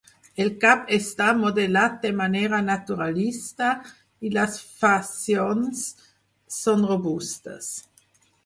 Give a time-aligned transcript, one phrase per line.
[0.43, 3.69] El cap està modelat de manera naturalista,
[4.29, 5.85] i les faccions
[6.61, 7.71] són robustes.